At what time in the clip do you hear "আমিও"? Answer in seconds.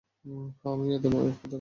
0.69-0.91